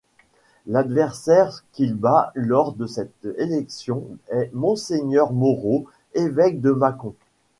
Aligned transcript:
L'adversaire 0.65 1.63
qu'il 1.73 1.93
bat 1.93 2.31
lors 2.33 2.73
de 2.73 2.87
cette 2.87 3.27
élection 3.37 4.07
est 4.29 4.49
monseigneur 4.51 5.31
Moreau, 5.31 5.85
évêque 6.15 6.59
de 6.59 6.71
Mâcon. 6.71 7.13